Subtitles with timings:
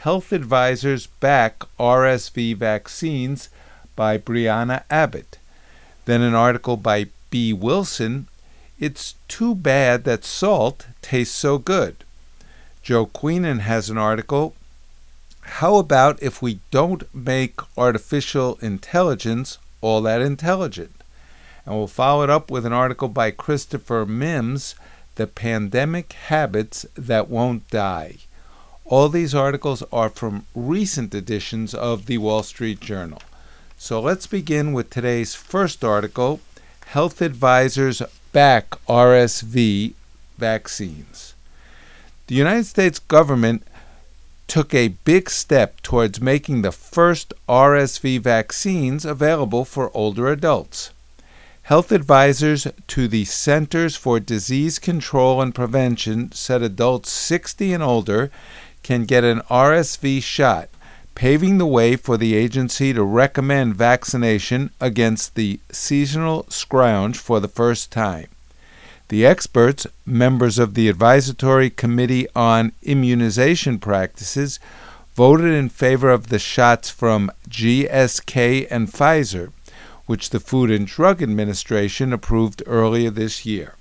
[0.00, 3.48] Health Advisors Back RSV Vaccines
[3.96, 5.38] by Brianna Abbott.
[6.04, 8.28] Then an article by Bee Wilson,
[8.78, 11.96] It's Too Bad That Salt Tastes So Good.
[12.82, 14.54] Joe Queenan has an article,
[15.40, 20.92] How About If We Don't Make Artificial Intelligence All That Intelligent?
[21.64, 24.76] And we'll follow it up with an article by Christopher Mims,
[25.16, 28.18] The Pandemic Habits That Won't Die.
[28.88, 33.20] All these articles are from recent editions of the Wall Street Journal.
[33.76, 36.38] So let's begin with today's first article
[36.86, 39.92] Health Advisors Back RSV
[40.38, 41.34] Vaccines.
[42.28, 43.66] The United States government
[44.46, 50.92] took a big step towards making the first RSV vaccines available for older adults.
[51.62, 58.30] Health advisors to the Centers for Disease Control and Prevention said adults 60 and older
[58.86, 60.68] can get an RSV shot,
[61.16, 67.48] paving the way for the agency to recommend vaccination against the seasonal scrounge for the
[67.48, 68.28] first time.
[69.08, 74.60] The experts, members of the Advisory Committee on Immunization Practices,
[75.16, 79.50] voted in favor of the shots from GSK and Pfizer,
[80.06, 83.74] which the Food and Drug Administration approved earlier this year.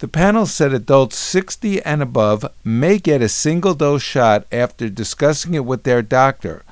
[0.00, 5.54] The panel said adults 60 and above may get a single dose shot after discussing
[5.54, 6.62] it with their doctor,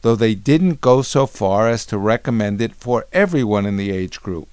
[0.00, 4.22] though they didn't go so far as to recommend it for everyone in the age
[4.22, 4.48] group.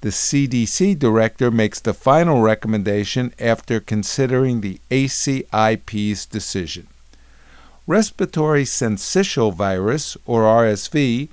[0.00, 6.88] The CDC director makes the final recommendation after considering the ACIP's decision.
[7.86, 11.28] Respiratory syncytial virus, or RSV,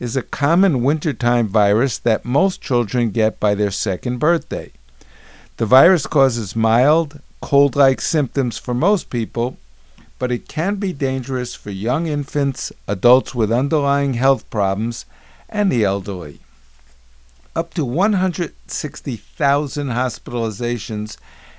[0.00, 4.72] is a common wintertime virus that most children get by their second birthday.
[5.58, 9.56] The virus causes mild, cold like symptoms for most people,
[10.18, 15.06] but it can be dangerous for young infants, adults with underlying health problems,
[15.48, 16.40] and the elderly.
[17.54, 21.16] Up to 160,000 hospitalizations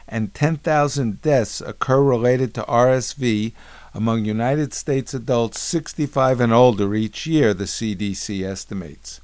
[0.07, 3.53] and 10,000 deaths occur related to RSV
[3.95, 9.21] among United States adults 65 and older each year, the CDC estimates.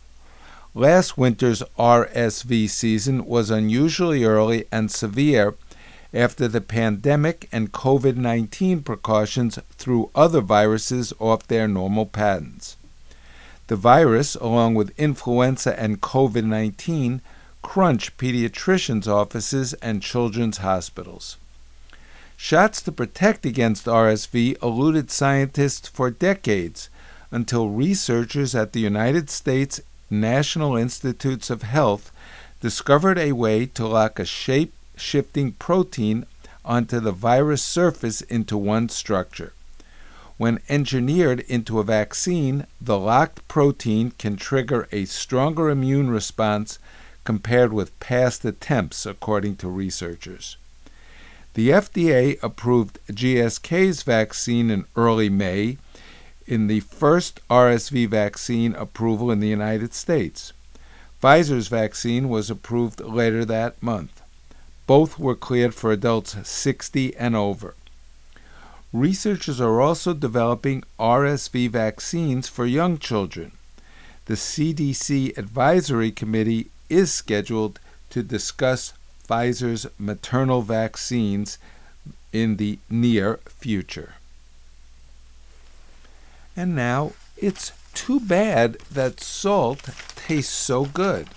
[0.76, 5.54] Last winter's RSV season was unusually early and severe
[6.12, 12.76] after the pandemic and COVID 19 precautions threw other viruses off their normal patterns.
[13.68, 17.22] The virus, along with influenza and COVID 19,
[17.62, 21.38] crunch pediatricians' offices and children's hospitals.
[22.36, 26.90] Shots to protect against RSV eluded scientists for decades
[27.30, 29.80] until researchers at the United States
[30.14, 32.12] National Institutes of Health
[32.62, 36.26] discovered a way to lock a shape shifting protein
[36.64, 39.54] onto the virus surface into one structure.
[40.38, 46.80] When engineered into a vaccine, the locked protein can trigger a stronger immune response
[47.24, 50.58] compared with past attempts, according to researchers.
[51.54, 55.78] The FDA approved GSK's vaccine in early May
[56.48, 60.54] in the first RSV vaccine approval in the United States.
[61.22, 64.22] Pfizer's vaccine was approved later that month.
[64.86, 67.76] Both were cleared for adults 60 and over.
[68.92, 73.54] Researchers are also developing RSV vaccines for young children.
[74.26, 77.80] The CDC Advisory Committee is scheduled
[78.10, 78.94] to discuss
[79.28, 81.58] Pfizer's maternal vaccines
[82.32, 84.16] in the near future.
[86.56, 91.28] And now it's too bad that salt tastes so good.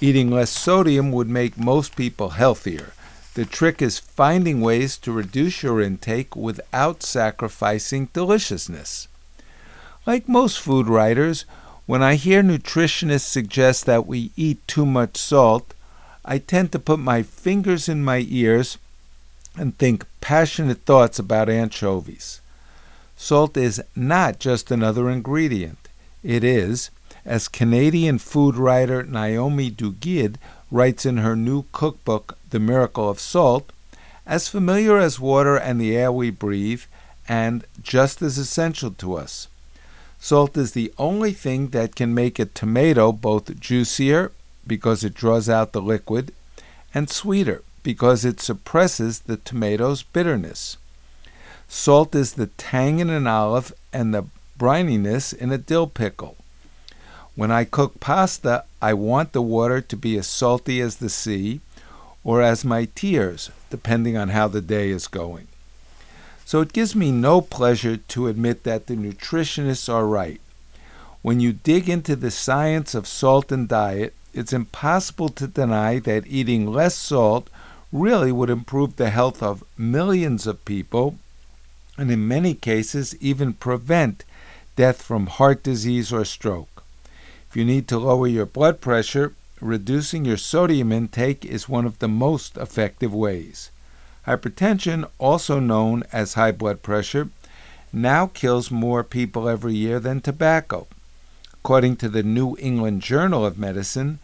[0.00, 2.92] Eating less sodium would make most people healthier.
[3.34, 9.08] The trick is finding ways to reduce your intake without sacrificing deliciousness.
[10.06, 11.44] Like most food writers,
[11.86, 15.72] when I hear nutritionists suggest that we eat too much salt,
[16.24, 18.78] I tend to put my fingers in my ears
[19.56, 22.41] and think passionate thoughts about anchovies.
[23.22, 25.88] Salt is not just another ingredient.
[26.24, 26.90] It is,
[27.24, 30.38] as Canadian food writer Naomi Duguid
[30.72, 33.70] writes in her new cookbook, The Miracle of Salt,
[34.26, 36.82] as familiar as water and the air we breathe,
[37.28, 39.46] and just as essential to us.
[40.18, 44.32] Salt is the only thing that can make a tomato both juicier
[44.66, 46.32] because it draws out the liquid
[46.92, 50.76] and sweeter because it suppresses the tomato's bitterness.
[51.74, 54.26] Salt is the tang in an olive and the
[54.58, 56.36] brininess in a dill pickle.
[57.34, 61.62] When I cook pasta, I want the water to be as salty as the sea
[62.22, 65.48] or as my tears, depending on how the day is going.
[66.44, 70.42] So it gives me no pleasure to admit that the nutritionists are right.
[71.22, 76.26] When you dig into the science of salt and diet, it's impossible to deny that
[76.26, 77.48] eating less salt
[77.90, 81.16] really would improve the health of millions of people
[81.98, 84.24] and in many cases even prevent
[84.76, 86.82] death from heart disease or stroke.
[87.48, 91.98] If you need to lower your blood pressure, reducing your sodium intake is one of
[91.98, 93.70] the most effective ways.
[94.26, 97.28] Hypertension, also known as high blood pressure,
[97.92, 100.86] now kills more people every year than tobacco.
[101.52, 104.18] According to the New England Journal of Medicine,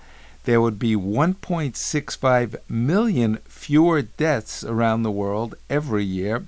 [0.44, 6.46] there would be 1.65 million fewer deaths around the world every year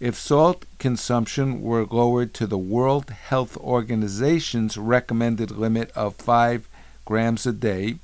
[0.00, 6.68] if salt consumption were lowered to the World Health Organization's recommended limit of 5
[7.04, 7.96] grams a day,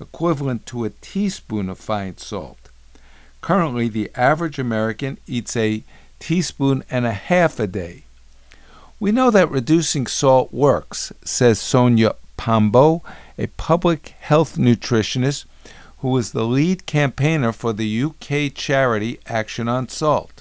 [0.00, 2.68] equivalent to a teaspoon of fine salt.
[3.40, 5.84] Currently, the average American eats a
[6.18, 8.04] teaspoon and a half a day.
[9.00, 13.02] We know that reducing salt works, says Sonia Pombo,
[13.38, 15.44] a public health nutritionist
[15.98, 20.37] who is the lead campaigner for the UK charity Action on Salt.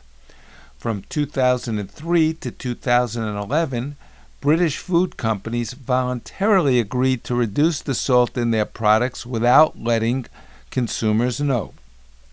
[0.87, 3.97] From 2003 to 2011,
[4.39, 10.27] British food companies voluntarily agreed to reduce the salt in their products without letting
[10.71, 11.73] consumers know.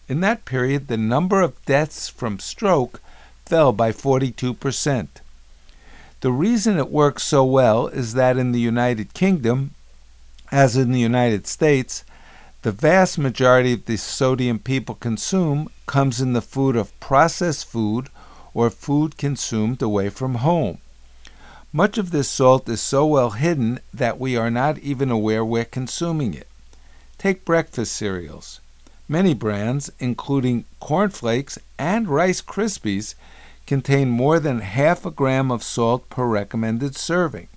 [0.07, 3.01] In that period, the number of deaths from stroke
[3.45, 5.09] fell by 42%.
[6.21, 9.73] The reason it works so well is that in the United Kingdom,
[10.53, 12.05] as in the United States,
[12.63, 18.11] the vast majority of the sodium people consume comes in the food of processed food
[18.55, 20.79] or food consumed away from home.
[21.73, 25.65] Much of this salt is so well hidden that we are not even aware we're
[25.65, 26.47] consuming it.
[27.19, 28.61] Take breakfast cereals.
[29.09, 33.15] Many brands, including Corn Flakes and Rice Krispies,
[33.67, 37.49] contain more than half a gram of salt per recommended serving.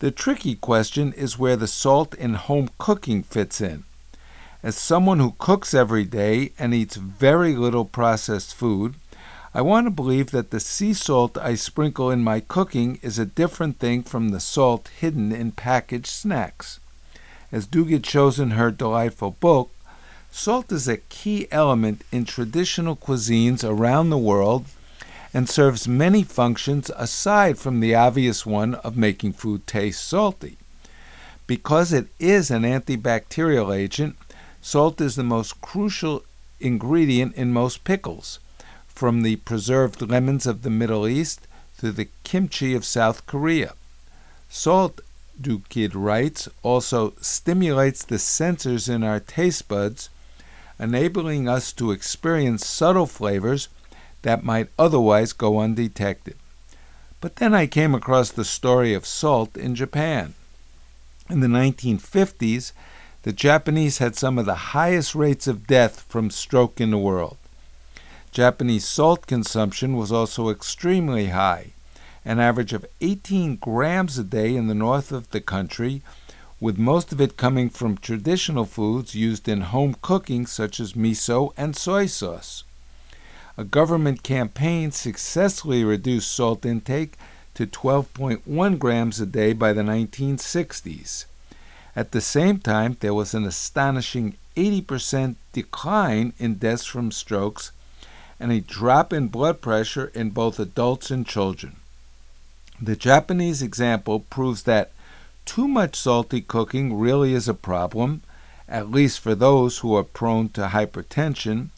[0.00, 3.84] The tricky question is where the salt in home cooking fits in.
[4.62, 8.94] As someone who cooks every day and eats very little processed food,
[9.56, 13.24] I want to believe that the sea salt I sprinkle in my cooking is a
[13.24, 16.80] different thing from the salt hidden in packaged snacks.
[17.52, 19.70] As Duguid shows in her delightful book,
[20.32, 24.64] salt is a key element in traditional cuisines around the world
[25.32, 30.56] and serves many functions aside from the obvious one of making food taste salty.
[31.46, 34.16] Because it is an antibacterial agent,
[34.60, 36.24] salt is the most crucial
[36.58, 38.40] ingredient in most pickles,
[38.94, 41.46] from the preserved lemons of the Middle East
[41.78, 43.74] to the kimchi of South Korea.
[44.48, 45.00] Salt,
[45.40, 50.08] Duguid writes, also stimulates the sensors in our taste buds,
[50.78, 53.68] enabling us to experience subtle flavors
[54.22, 56.36] that might otherwise go undetected.
[57.20, 60.34] But then I came across the story of salt in Japan.
[61.28, 62.72] In the 1950s,
[63.22, 67.38] the Japanese had some of the highest rates of death from stroke in the world.
[68.34, 71.72] Japanese salt consumption was also extremely high,
[72.24, 76.02] an average of 18 grams a day in the north of the country,
[76.60, 81.52] with most of it coming from traditional foods used in home cooking such as miso
[81.56, 82.64] and soy sauce
[83.56, 87.16] a government campaign successfully reduced salt intake
[87.54, 91.24] to 12.1 grams a day by the 1960s.
[91.94, 97.70] At the same time, there was an astonishing 80% decline in deaths from strokes
[98.38, 101.76] and a drop in blood pressure in both adults and children.
[102.80, 104.90] The Japanese example proves that
[105.44, 108.22] too much salty cooking really is a problem,
[108.68, 111.70] at least for those who are prone to hypertension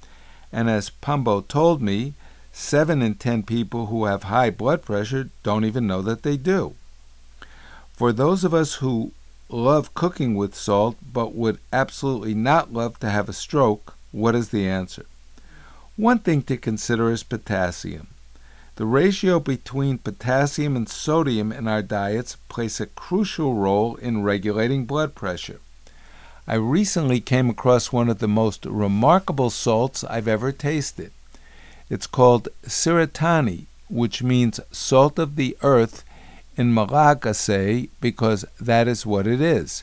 [0.52, 2.14] and as Pombo told me,
[2.52, 6.74] seven in ten people who have high blood pressure don't even know that they do.
[7.92, 9.12] For those of us who
[9.48, 14.48] love cooking with salt but would absolutely not love to have a stroke, what is
[14.48, 15.04] the answer?
[15.96, 18.08] One thing to consider is potassium.
[18.74, 24.84] The ratio between potassium and sodium in our diets plays a crucial role in regulating
[24.84, 25.58] blood pressure.
[26.46, 31.12] I recently came across one of the most remarkable salts I've ever tasted.
[31.88, 36.04] It's called Siratani, which means salt of the earth
[36.58, 39.82] in Malagasy because that is what it is.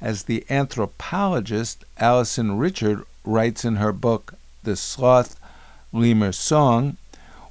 [0.00, 4.34] As the anthropologist Alison Richard writes in her book,
[4.64, 5.38] The Sloth
[5.94, 6.96] Lemur Song,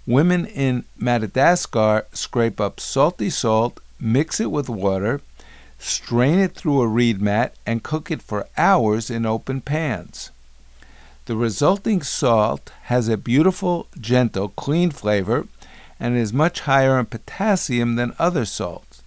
[0.06, 5.22] women in Madagascar scrape up salty salt, mix it with water,
[5.80, 10.30] strain it through a reed mat, and cook it for hours in open pans.
[11.26, 15.48] The resulting salt has a beautiful, gentle, clean flavor
[15.98, 19.04] and is much higher in potassium than other salts.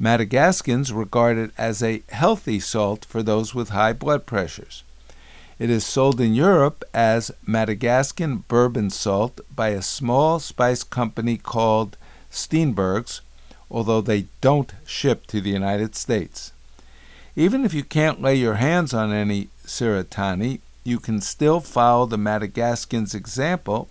[0.00, 4.82] Madagascans regard it as a healthy salt for those with high blood pressures.
[5.56, 11.96] It is sold in Europe as Madagascan bourbon salt by a small spice company called
[12.30, 13.20] Steenbergs,
[13.70, 16.52] although they don't ship to the United States.
[17.36, 22.18] Even if you can't lay your hands on any Tseretani, you can still follow the
[22.18, 23.88] Madagascans' example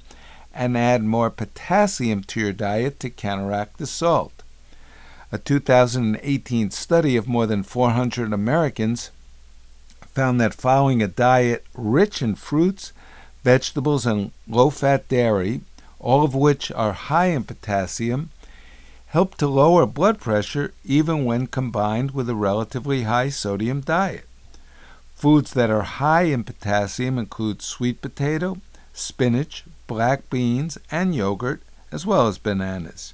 [0.53, 4.43] and add more potassium to your diet to counteract the salt.
[5.32, 9.12] A 2018 study of more than 400 Americans
[10.13, 12.93] found that following a diet rich in fruits,
[13.43, 15.62] vegetables, and low fat dairy,
[16.00, 18.29] all of which are high in potassium,
[19.08, 24.27] help to lower blood pressure even when combined with a relatively high sodium diet.
[25.15, 28.58] Foods that are high in potassium include sweet potato,
[28.91, 33.13] spinach, black beans, and yogurt, as well as bananas.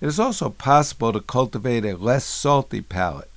[0.00, 3.30] It is also possible to cultivate a less salty palate.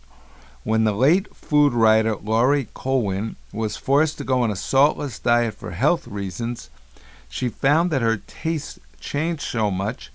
[0.63, 5.55] When the late food writer Laurie Colwin was forced to go on a saltless diet
[5.55, 6.69] for health reasons,
[7.29, 10.11] she found that her taste changed so much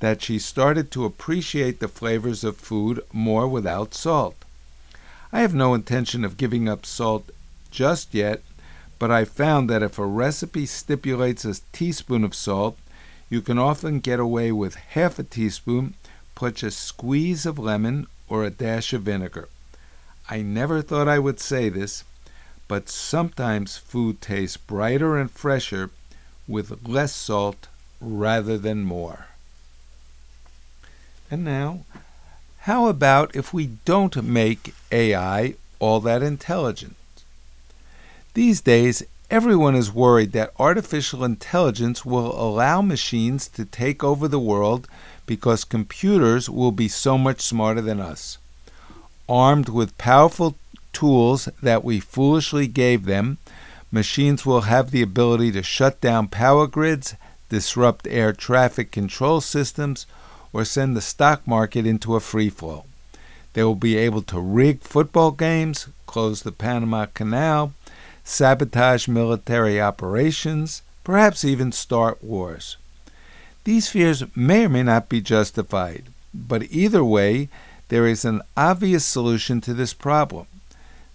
[0.00, 4.36] that she started to appreciate the flavors of food more without salt.
[5.32, 7.30] I have no intention of giving up salt
[7.70, 8.42] just yet,
[8.98, 12.76] but I found that if a recipe stipulates a teaspoon of salt,
[13.30, 15.94] you can often get away with half a teaspoon
[16.34, 19.48] plus a squeeze of lemon or a dash of vinegar.
[20.28, 22.04] I never thought I would say this,
[22.68, 25.90] but sometimes food tastes brighter and fresher
[26.46, 27.68] with less salt
[28.00, 29.26] rather than more.
[31.30, 31.80] And now,
[32.60, 36.96] how about if we don't make AI all that intelligent?
[38.34, 44.38] These days, everyone is worried that artificial intelligence will allow machines to take over the
[44.38, 44.86] world
[45.24, 48.36] because computers will be so much smarter than us.
[49.28, 50.56] Armed with powerful
[50.92, 53.38] tools that we foolishly gave them,
[53.92, 57.14] machines will have the ability to shut down power grids,
[57.48, 60.06] disrupt air traffic control systems,
[60.52, 62.84] or send the stock market into a free flow.
[63.52, 67.72] They will be able to rig football games, close the Panama Canal,
[68.24, 72.76] sabotage military operations, perhaps even start wars.
[73.64, 77.48] These fears may or may not be justified, but either way,
[77.88, 80.46] there is an obvious solution to this problem.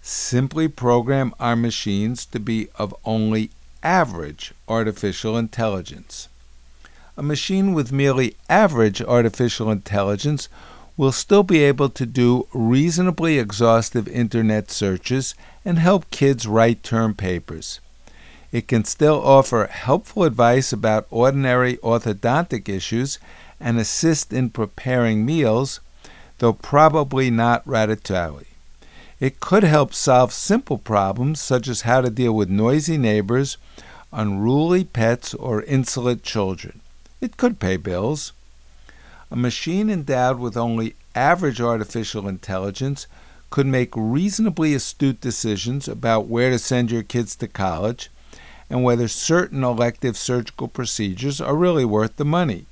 [0.02, 3.50] Simply program our machines to be of only
[3.82, 6.28] average artificial intelligence.
[7.16, 10.48] A machine with merely average artificial intelligence
[10.96, 17.14] will still be able to do reasonably exhaustive internet searches and help kids write term
[17.14, 17.80] papers.
[18.52, 23.18] It can still offer helpful advice about ordinary orthodontic issues
[23.58, 25.80] and assist in preparing meals,
[26.38, 28.46] though probably not ratatouille.
[29.20, 33.56] It could help solve simple problems such as how to deal with noisy neighbors,
[34.12, 36.80] unruly pets, or insolent children.
[37.20, 38.32] It could pay bills.
[39.30, 43.06] A machine endowed with only average artificial intelligence
[43.50, 48.10] could make reasonably astute decisions about where to send your kids to college
[48.68, 52.66] and whether certain elective surgical procedures are really worth the money.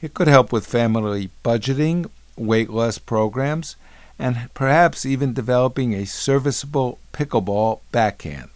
[0.00, 3.76] It could help with family budgeting, weight loss programs,
[4.18, 8.50] and perhaps even developing a serviceable pickleball backhand.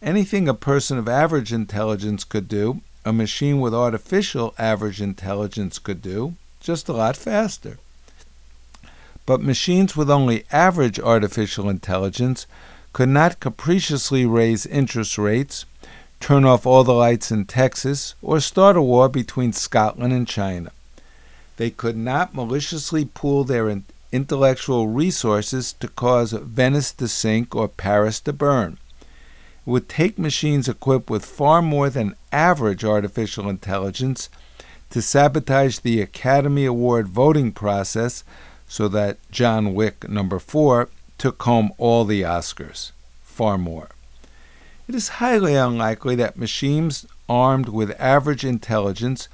[0.00, 6.02] Anything a person of average intelligence could do, a machine with artificial average intelligence could
[6.02, 7.78] do just a lot faster.
[9.26, 12.46] But machines with only average artificial intelligence
[12.92, 15.64] could not capriciously raise interest rates,
[16.20, 20.70] turn off all the lights in Texas, or start a war between Scotland and China.
[21.62, 23.72] They could not maliciously pool their
[24.10, 28.78] intellectual resources to cause Venice to sink or Paris to burn.
[29.00, 34.28] It would take machines equipped with far more than average artificial intelligence
[34.90, 38.24] to sabotage the Academy Award voting process
[38.66, 42.90] so that John Wick number 4 took home all the Oscars,
[43.22, 43.90] far more.
[44.88, 49.28] It is highly unlikely that machines armed with average intelligence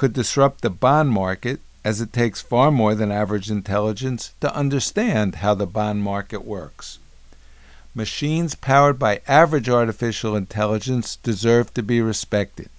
[0.00, 5.34] could disrupt the bond market as it takes far more than average intelligence to understand
[5.34, 6.98] how the bond market works.
[7.94, 12.70] Machines powered by average artificial intelligence deserve to be respected,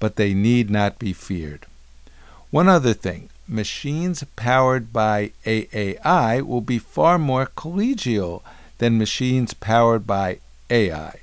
[0.00, 1.66] but they need not be feared.
[2.50, 8.40] One other thing machines powered by AAI will be far more collegial
[8.78, 10.38] than machines powered by
[10.70, 11.14] AI.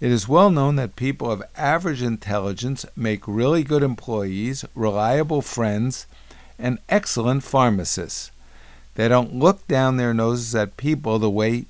[0.00, 6.06] It is well known that people of average intelligence make really good employees, reliable friends,
[6.56, 8.30] and excellent pharmacists.
[8.94, 11.66] They don't look down their noses at people the way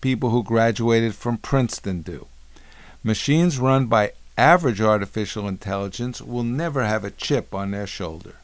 [0.00, 2.26] people who graduated from Princeton do.
[3.04, 8.36] Machines run by average artificial intelligence will never have a chip on their shoulder.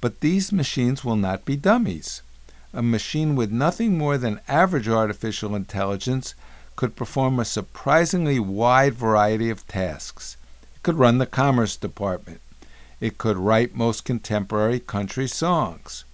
[0.00, 2.22] But these machines will not be dummies.
[2.72, 6.34] A machine with nothing more than average artificial intelligence
[6.80, 10.38] could perform a surprisingly wide variety of tasks.
[10.74, 12.40] It could run the Commerce Department.
[13.02, 16.04] It could write most contemporary country songs.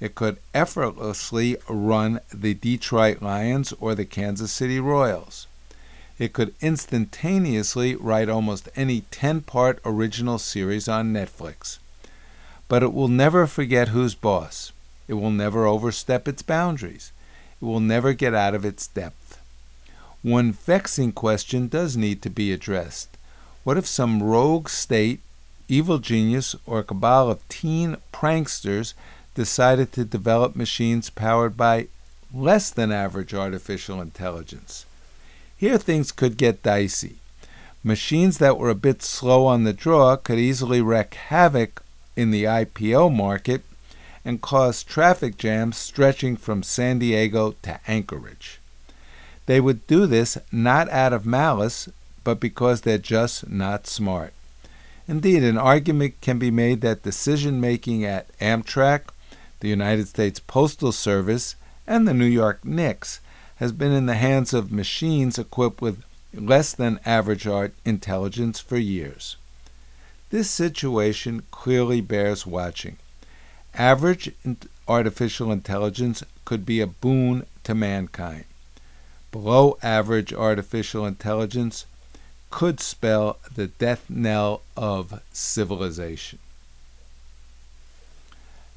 [0.00, 5.46] It could effortlessly run the Detroit Lions or the Kansas City Royals.
[6.18, 11.78] It could instantaneously write almost any 10 part original series on Netflix.
[12.66, 14.72] But it will never forget who's boss.
[15.06, 17.12] It will never overstep its boundaries.
[17.62, 19.19] It will never get out of its depth.
[20.22, 23.16] One vexing question does need to be addressed.
[23.64, 25.20] What if some rogue state,
[25.66, 28.92] evil genius, or cabal of teen pranksters
[29.34, 31.88] decided to develop machines powered by
[32.34, 34.84] less than average artificial intelligence?
[35.56, 37.16] Here things could get dicey.
[37.82, 41.82] Machines that were a bit slow on the draw could easily wreak havoc
[42.14, 43.62] in the IPO market
[44.22, 48.59] and cause traffic jams stretching from San Diego to Anchorage.
[49.50, 51.88] They would do this not out of malice,
[52.22, 54.32] but because they're just not smart.
[55.08, 59.10] Indeed, an argument can be made that decision making at Amtrak,
[59.58, 63.18] the United States Postal Service, and the New York Knicks
[63.56, 68.78] has been in the hands of machines equipped with less than average art intelligence for
[68.78, 69.34] years.
[70.30, 72.98] This situation clearly bears watching.
[73.74, 74.30] Average
[74.86, 78.44] artificial intelligence could be a boon to mankind.
[79.32, 81.86] Below average artificial intelligence
[82.50, 86.38] could spell the death knell of civilization.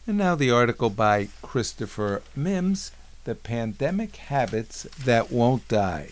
[0.06, 2.92] And now the article by Christopher Mims
[3.24, 6.10] the pandemic habits that won't die.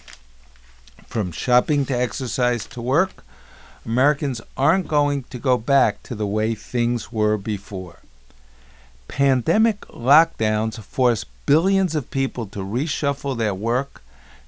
[1.07, 3.23] From shopping to exercise to work,
[3.85, 7.99] Americans aren't going to go back to the way things were before.
[9.07, 14.00] Pandemic lockdowns force billions of people to reshuffle their work,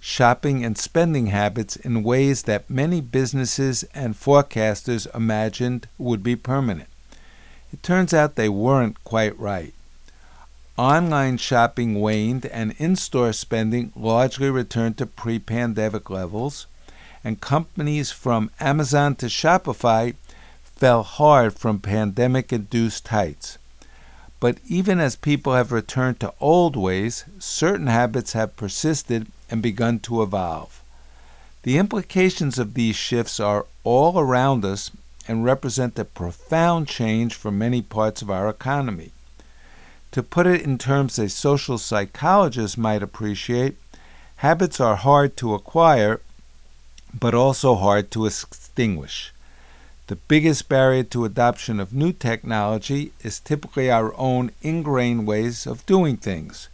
[0.06, 6.89] shopping, and spending habits in ways that many businesses and forecasters imagined would be permanent.
[7.72, 9.74] It turns out they weren't quite right.
[10.78, 16.68] Online shopping waned and in store spending largely returned to pre pandemic levels,
[17.24, 20.16] and companies from Amazon to Shopify
[20.66, 23.58] fell hard from pandemic induced heights.
[24.42, 30.00] But even as people have returned to old ways, certain habits have persisted and begun
[30.00, 30.82] to evolve.
[31.62, 34.89] The implications of these shifts are all around us
[35.28, 39.12] and represent a profound change for many parts of our economy.
[40.13, 43.78] To put it in terms a social psychologist might appreciate,
[44.38, 46.20] habits are hard to acquire,
[47.13, 49.32] but also hard to extinguish.
[50.08, 55.86] The biggest barrier to adoption of new technology is typically our own ingrained ways of
[55.86, 56.70] doing things.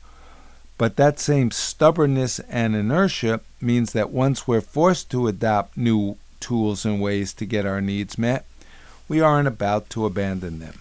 [0.80, 6.86] But that same stubbornness and inertia means that once we're forced to adopt new tools
[6.86, 8.46] and ways to get our needs met,
[9.10, 10.80] we aren't about to abandon them.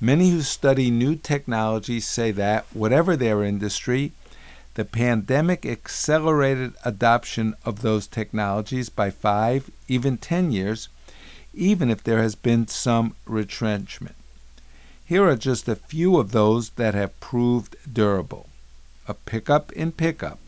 [0.00, 4.12] Many who study new technologies say that, whatever their industry,
[4.74, 10.88] the pandemic accelerated adoption of those technologies by five, even ten years,
[11.52, 14.14] even if there has been some retrenchment.
[15.04, 18.47] Here are just a few of those that have proved durable.
[19.08, 20.38] A pickup in pickup.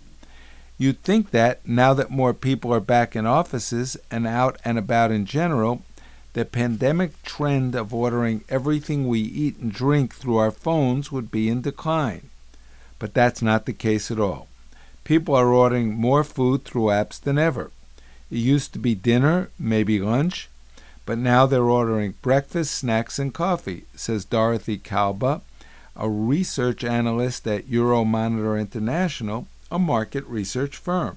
[0.78, 5.10] You'd think that now that more people are back in offices and out and about
[5.10, 5.82] in general,
[6.32, 11.48] the pandemic trend of ordering everything we eat and drink through our phones would be
[11.48, 12.30] in decline.
[12.98, 14.46] But that's not the case at all.
[15.02, 17.72] People are ordering more food through apps than ever.
[18.30, 20.48] It used to be dinner, maybe lunch,
[21.04, 25.40] but now they're ordering breakfast, snacks, and coffee, says Dorothy Kalba,
[25.96, 31.16] a research analyst at Euromonitor International, a market research firm.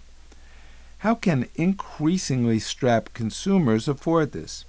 [1.00, 4.66] How can increasingly strapped consumers afford this?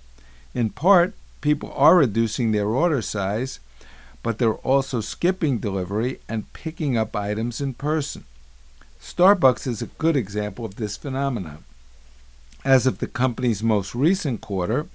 [0.55, 3.61] In part, people are reducing their order size,
[4.23, 8.25] but they're also skipping delivery and picking up items in person.
[9.01, 11.65] Starbucks is a good example of this phenomenon.
[12.65, 14.87] As of the company's most recent quarter,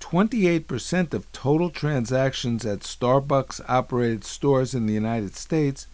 [0.00, 5.86] 28% of total transactions at Starbucks operated stores in the United States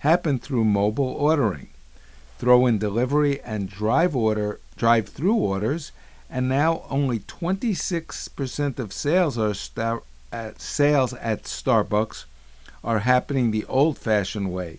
[0.00, 1.68] happen through mobile ordering.
[2.38, 5.92] Throw in delivery and drive order drive through orders,
[6.28, 12.24] and now only 26% of sales are star, at sales at Starbucks
[12.82, 14.78] are happening the old-fashioned way,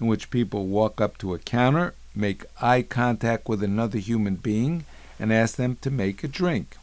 [0.00, 4.84] in which people walk up to a counter, make eye contact with another human being,
[5.18, 6.76] and ask them to make a drink.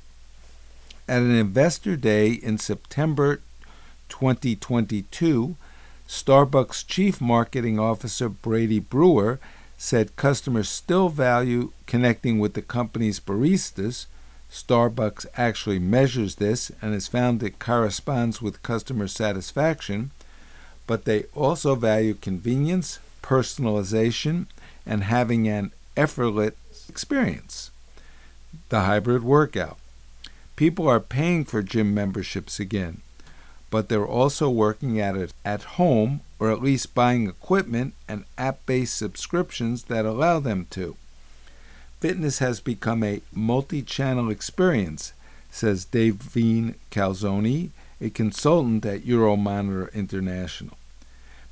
[1.12, 3.42] At an investor day in September
[4.08, 5.58] 2022,
[6.08, 9.38] Starbucks Chief Marketing Officer Brady Brewer
[9.78, 14.06] said customers still value connecting with the company's baristas.
[14.50, 20.12] Starbucks actually measures this and has found it corresponds with customer satisfaction,
[20.88, 24.46] but they also value convenience, personalization,
[24.86, 26.54] and having an effortless
[26.88, 27.70] experience.
[28.70, 29.78] The hybrid workout.
[30.56, 33.02] People are paying for gym memberships again,
[33.70, 38.66] but they're also working at it at home or at least buying equipment and app
[38.66, 40.96] based subscriptions that allow them to.
[42.00, 45.14] Fitness has become a multi channel experience,
[45.52, 47.70] says Davine Calzoni,
[48.02, 50.78] a consultant at Euromonitor International.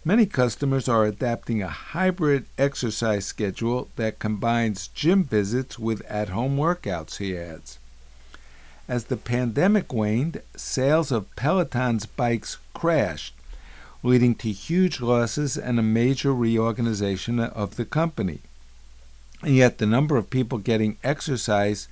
[0.04, 6.58] Many customers are adapting a hybrid exercise schedule that combines gym visits with at home
[6.58, 7.78] workouts, he adds.
[8.90, 13.36] As the pandemic waned, sales of Peloton's bikes crashed,
[14.02, 18.40] leading to huge losses and a major reorganization of the company.
[19.44, 21.88] And yet, the number of people getting exercise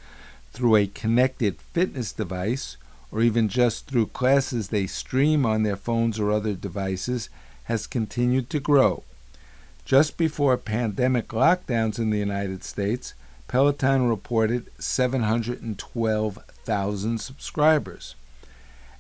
[0.52, 2.78] through a connected fitness device,
[3.12, 7.30] or even just through classes they stream on their phones or other devices,
[7.66, 9.04] has continued to grow.
[9.86, 13.14] Just before pandemic lockdowns in the United States,
[13.48, 14.72] Peloton reported
[16.68, 18.16] 712,000 subscribers.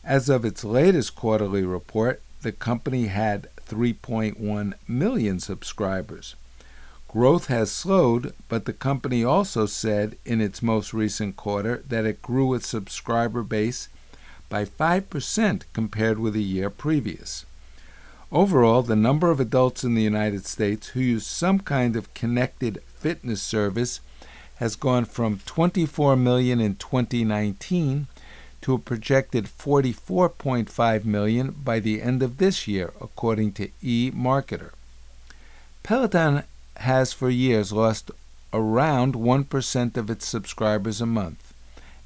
[0.01, 6.35] As of its latest quarterly report, the company had 3.1 million subscribers.
[7.09, 12.21] Growth has slowed, but the company also said in its most recent quarter that it
[12.21, 13.89] grew its subscriber base
[14.47, 17.45] by 5% compared with a year previous.
[18.31, 22.81] Overall, the number of adults in the United States who use some kind of connected
[22.95, 23.99] fitness service
[24.57, 28.07] has gone from 24 million in 2019
[28.61, 34.71] to a projected 44.5 million by the end of this year, according to eMarketer.
[35.83, 36.43] Peloton
[36.77, 38.11] has for years lost
[38.51, 41.53] around 1% of its subscribers a month,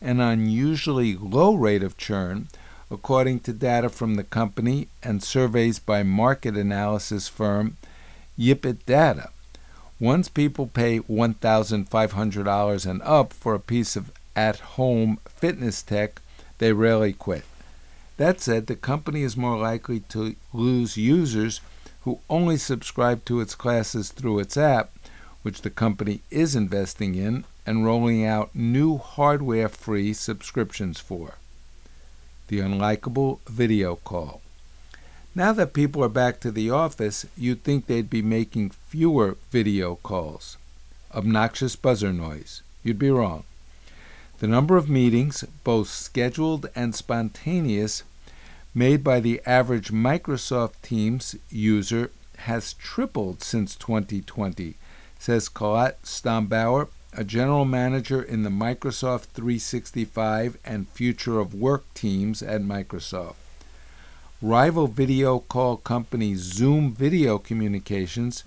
[0.01, 2.47] an unusually low rate of churn,
[2.89, 7.77] according to data from the company and surveys by market analysis firm
[8.37, 9.29] Yipit Data.
[10.01, 16.19] Once people pay $1,500 and up for a piece of at home fitness tech,
[16.57, 17.43] they rarely quit.
[18.17, 21.61] That said, the company is more likely to lose users
[22.01, 24.89] who only subscribe to its classes through its app,
[25.43, 31.35] which the company is investing in and rolling out new hardware free subscriptions for.
[32.47, 34.41] The unlikable video call.
[35.33, 39.95] Now that people are back to the office, you'd think they'd be making fewer video
[39.95, 40.57] calls.
[41.13, 42.63] Obnoxious buzzer noise.
[42.83, 43.45] You'd be wrong.
[44.39, 48.03] The number of meetings, both scheduled and spontaneous,
[48.75, 54.75] made by the average Microsoft Teams user has tripled since 2020,
[55.17, 62.43] says Colette Stallbaumer, a general manager in the Microsoft 365 and Future of Work teams
[62.43, 63.40] at Microsoft.
[64.43, 68.43] Rival video call company Zoom Video Communications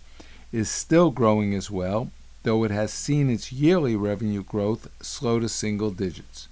[0.50, 2.11] is still growing as well,
[2.42, 6.48] though it has seen its yearly revenue growth slow to single digits.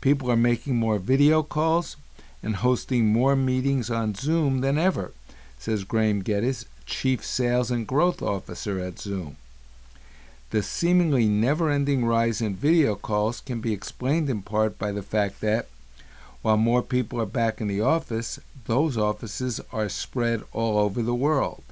[0.00, 1.96] People are making more video calls
[2.42, 5.12] and hosting more meetings on Zoom than ever,
[5.60, 9.36] says Graeme Geddes, Chief Sales and Growth Officer at Zoom.
[10.50, 15.04] The seemingly never ending rise in video calls can be explained in part by the
[15.04, 15.68] fact that,
[16.42, 21.14] while more people are back in the office, those offices are spread all over the
[21.14, 21.62] world.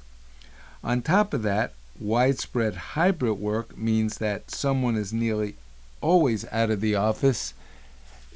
[0.83, 5.55] On top of that, widespread hybrid work means that someone is nearly
[6.01, 7.53] always out of the office.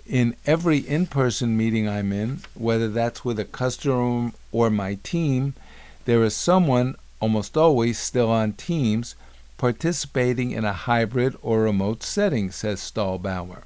[0.07, 5.53] In every in person meeting I'm in, whether that's with a customer or my team,
[6.05, 9.15] there is someone, almost always still on Teams,
[9.57, 13.63] participating in a hybrid or remote setting, says Stallbaumer.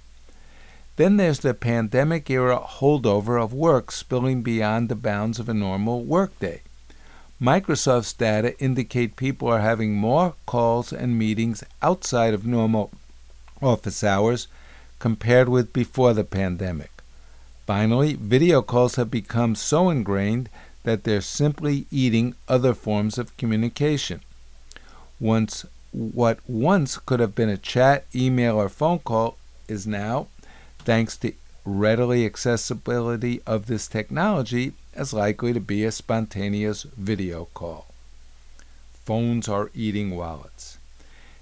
[0.95, 6.03] Then there's the pandemic era holdover of work spilling beyond the bounds of a normal
[6.03, 6.61] workday.
[7.41, 12.91] Microsoft's data indicate people are having more calls and meetings outside of normal
[13.61, 14.47] office hours
[14.99, 16.91] compared with before the pandemic.
[17.65, 20.47] Finally, video calls have become so ingrained
[20.83, 24.21] that they're simply eating other forms of communication.
[25.19, 30.27] Once what once could have been a chat, email, or phone call is now,
[30.83, 31.33] thanks to
[31.65, 37.87] readily accessibility of this technology, as likely to be a spontaneous video call.
[39.05, 40.77] Phones are eating wallets.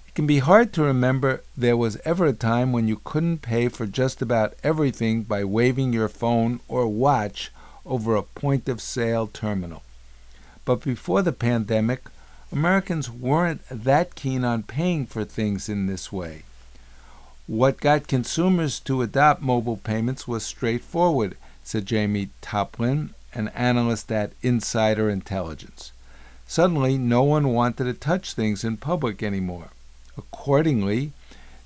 [0.08, 3.68] It can be hard to remember there was ever a time when you couldn't pay
[3.70, 7.52] for just about everything by waving your phone or watch
[7.86, 9.84] over a point of sale terminal.
[10.66, 12.04] But before the pandemic,
[12.52, 16.44] Americans weren't that keen on paying for things in this way.
[17.48, 24.34] What got consumers to adopt mobile payments was straightforward, said Jaime Toplin, an analyst at
[24.42, 25.92] Insider Intelligence.
[26.48, 29.70] Suddenly, no one wanted to touch things in public anymore.
[30.18, 31.14] Accordingly,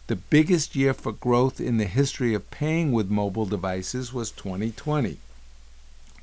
[0.07, 5.17] the biggest year for growth in the history of paying with mobile devices was 2020.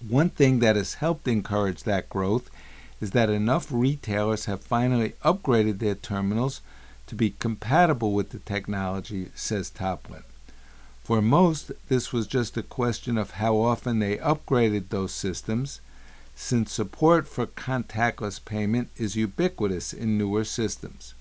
[0.08, 2.50] One thing that has helped encourage that growth
[3.00, 6.60] is that enough retailers have finally upgraded their terminals
[7.12, 10.22] to be compatible with the technology, says Toplin.
[11.04, 15.82] For most, this was just a question of how often they upgraded those systems,
[16.34, 21.12] since support for contactless payment is ubiquitous in newer systems.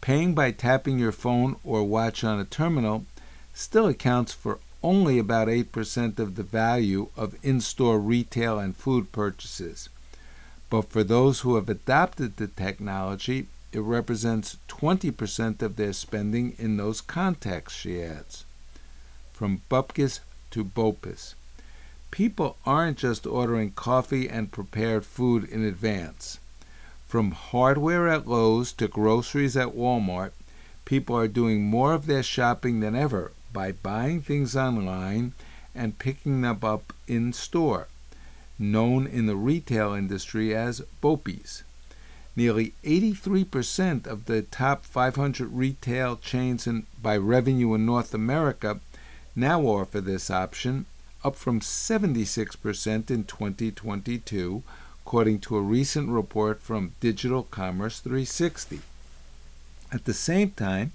[0.00, 3.06] Paying by tapping your phone or watch on a terminal
[3.52, 9.12] still accounts for only about 8% of the value of in store retail and food
[9.12, 9.88] purchases.
[10.70, 16.76] But for those who have adopted the technology, it represents 20% of their spending in
[16.76, 18.44] those contexts, she adds.
[19.32, 20.20] From Bupkis
[20.52, 21.34] to Bopis.
[22.12, 26.38] People aren't just ordering coffee and prepared food in advance.
[27.08, 30.30] From hardware at Lowe's to groceries at Walmart,
[30.84, 35.32] people are doing more of their shopping than ever by buying things online
[35.74, 37.88] and picking them up in store,
[38.56, 41.64] known in the retail industry as BOPIS.
[42.36, 48.80] Nearly 83% of the top 500 retail chains in, by revenue in North America
[49.36, 50.86] now offer this option,
[51.22, 54.62] up from 76% in 2022
[55.06, 58.80] according to a recent report from Digital Commerce 360.
[59.92, 60.92] At the same time,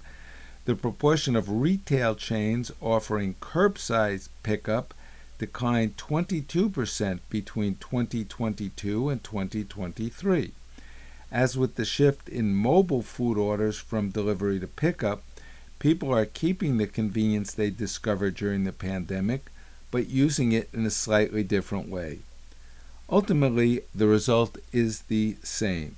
[0.64, 4.94] the proportion of retail chains offering curbside pickup
[5.38, 10.52] declined 22% between 2022 and 2023.
[11.32, 15.22] As with the shift in mobile food orders from delivery to pickup,
[15.78, 19.46] people are keeping the convenience they discovered during the pandemic,
[19.90, 22.20] but using it in a slightly different way.
[23.08, 25.96] Ultimately, the result is the same.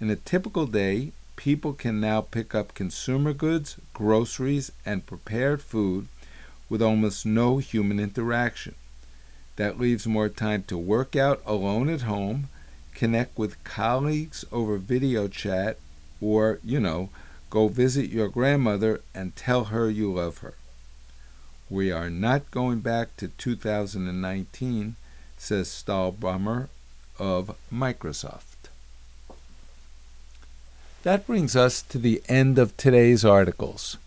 [0.00, 6.08] In a typical day, people can now pick up consumer goods, groceries, and prepared food
[6.68, 8.74] with almost no human interaction.
[9.56, 12.48] That leaves more time to work out alone at home,
[12.96, 15.76] connect with colleagues over video chat,
[16.20, 17.10] or, you know,
[17.50, 20.54] go visit your grandmother and tell her you love her.
[21.68, 24.96] We are not going back to 2019
[25.36, 26.68] says Stallbaumer
[27.18, 28.70] of Microsoft.
[31.02, 33.98] That brings us to the end of today's articles.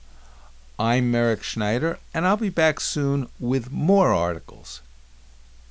[0.79, 4.81] I'm Merrick Schneider, and I'll be back soon with more articles.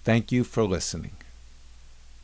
[0.04, 1.12] Thank you for listening.